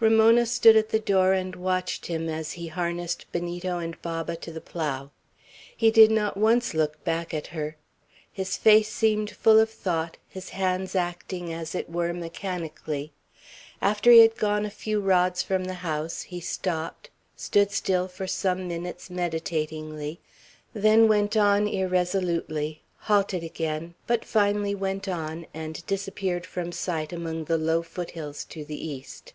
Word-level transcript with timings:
Ramona 0.00 0.44
stood 0.44 0.74
at 0.76 0.88
the 0.88 0.98
door 0.98 1.32
and 1.34 1.54
watched 1.54 2.06
him 2.06 2.28
as 2.28 2.52
he 2.54 2.66
harnessed 2.66 3.30
Benito 3.30 3.78
and 3.78 4.02
Baba 4.02 4.34
to 4.34 4.50
the 4.52 4.60
plough. 4.60 5.12
He 5.74 5.92
did 5.92 6.10
not 6.10 6.36
once 6.36 6.74
look 6.74 7.02
back 7.04 7.32
at 7.32 7.46
her; 7.46 7.76
his 8.32 8.56
face 8.56 8.88
seemed 8.92 9.30
full 9.30 9.60
of 9.60 9.70
thought, 9.70 10.16
his 10.28 10.48
hands 10.50 10.96
acting 10.96 11.52
as 11.52 11.76
it 11.76 11.88
were 11.88 12.12
mechanically. 12.12 13.12
After 13.80 14.10
he 14.10 14.18
had 14.18 14.36
gone 14.36 14.66
a 14.66 14.70
few 14.70 15.00
rods 15.00 15.44
from 15.44 15.62
the 15.64 15.74
house, 15.74 16.22
he 16.22 16.40
stopped, 16.40 17.08
stood 17.36 17.70
still 17.70 18.08
for 18.08 18.26
some 18.26 18.66
minutes 18.66 19.10
meditatingly, 19.10 20.18
then 20.74 21.06
went 21.06 21.36
on 21.36 21.68
irresolutely, 21.68 22.82
halted 22.98 23.44
again, 23.44 23.94
but 24.08 24.24
finally 24.24 24.74
went 24.74 25.06
on, 25.06 25.46
and 25.54 25.86
disappeared 25.86 26.44
from 26.44 26.72
sight 26.72 27.12
among 27.12 27.44
the 27.44 27.56
low 27.56 27.80
foothills 27.80 28.44
to 28.46 28.64
the 28.64 28.84
east. 28.88 29.34